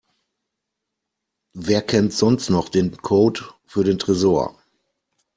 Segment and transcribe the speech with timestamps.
[1.53, 4.57] Wer kennt sonst noch den Code für den Tresor?